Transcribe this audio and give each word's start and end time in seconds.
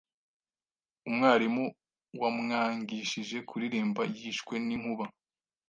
Umwarimu 1.09 1.65
wamwangishije 2.21 3.37
kuririmba 3.49 4.01
yishwe 4.17 4.55
n’inkuba 4.65 5.05